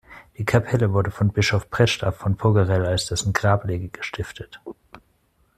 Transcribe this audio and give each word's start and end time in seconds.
Die 0.39 0.45
Kapelle 0.45 0.93
wurde 0.93 1.11
vom 1.11 1.29
Bischof 1.29 1.69
Preczlaw 1.69 2.11
von 2.17 2.35
Pogarell 2.35 2.83
als 2.87 3.05
dessen 3.05 3.33
Grablege 3.33 3.89
gestiftet. 3.89 4.59